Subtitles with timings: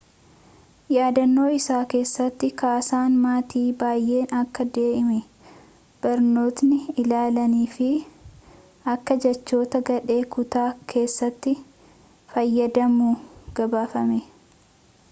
[0.95, 5.19] yaadanno isaa keessatti ksan maatiin baayeen akka damee
[6.07, 7.91] barnootatti ilaalan fi
[8.97, 11.55] akka jechoota gadhee kutaa keessatti
[12.35, 13.13] fayyadamu
[13.61, 14.23] gabaafamee